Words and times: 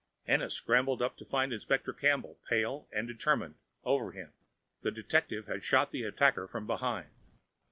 Ennis 0.27 0.55
scrambled 0.55 0.99
up 0.99 1.15
to 1.15 1.25
find 1.25 1.53
Inspector 1.53 1.93
Campbell, 1.93 2.39
pale 2.49 2.87
and 2.91 3.07
determined, 3.07 3.53
over 3.83 4.13
him. 4.13 4.33
The 4.81 4.89
detective 4.89 5.45
had 5.45 5.63
shot 5.63 5.91
the 5.91 6.05
attacker 6.05 6.47
from 6.47 6.65
behind. 6.65 7.11